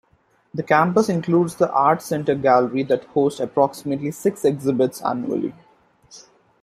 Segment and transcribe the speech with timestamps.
[0.51, 5.53] The campus includes the Art Center Gallery that hosts approximately six exhibits annually.